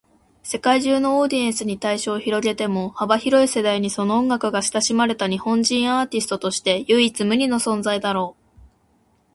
[0.41, 8.61] 世界中のオーディエンスに対象を広げても、幅広い世代にその音楽が親しまれた日本人アーティストとして唯一無二の存在だろう。